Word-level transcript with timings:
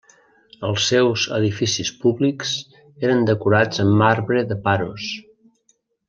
Els 0.69 0.85
seus 0.91 1.25
edificis 1.39 1.91
públics 2.05 2.53
eren 3.05 3.21
decorats 3.31 3.83
amb 3.87 3.97
marbre 4.03 4.43
de 4.53 4.57
Paros. 4.69 5.11